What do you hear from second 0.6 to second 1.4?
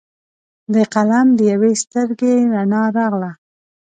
د قلم د